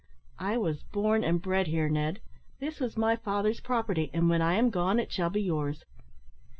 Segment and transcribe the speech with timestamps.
[0.39, 2.21] I was born and bred here, Ned;
[2.57, 5.83] this was my father's property, and, when I am gone, it shall be yours.